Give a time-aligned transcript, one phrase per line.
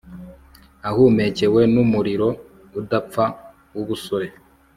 [0.89, 2.27] Ahumekewe numuriro
[2.79, 3.25] udapfa
[3.73, 4.27] wubusore